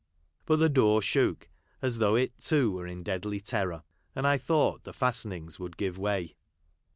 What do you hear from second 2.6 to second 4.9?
Avere in deadly terror, and I thought